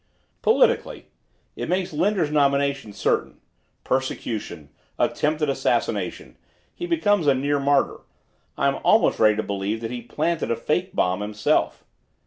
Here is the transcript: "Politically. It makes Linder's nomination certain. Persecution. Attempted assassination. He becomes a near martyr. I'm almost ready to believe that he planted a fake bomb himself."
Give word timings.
"Politically. 0.41 1.09
It 1.55 1.69
makes 1.69 1.93
Linder's 1.93 2.31
nomination 2.31 2.91
certain. 2.91 3.39
Persecution. 3.83 4.69
Attempted 4.97 5.47
assassination. 5.47 6.37
He 6.73 6.87
becomes 6.87 7.27
a 7.27 7.35
near 7.35 7.59
martyr. 7.59 7.99
I'm 8.57 8.79
almost 8.83 9.19
ready 9.19 9.35
to 9.35 9.43
believe 9.43 9.79
that 9.81 9.91
he 9.91 10.01
planted 10.01 10.49
a 10.49 10.55
fake 10.55 10.95
bomb 10.95 11.21
himself." 11.21 11.83